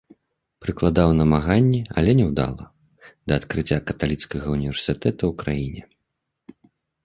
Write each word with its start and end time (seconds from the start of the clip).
Прыкладаў 0.63 1.09
намаганні, 1.21 1.81
але 2.03 2.11
няўдала, 2.21 2.65
да 3.27 3.31
адкрыцця 3.43 3.77
каталіцкага 3.93 4.45
ўніверсітэта 4.57 5.17
ў 5.17 5.43
краіне. 5.47 5.81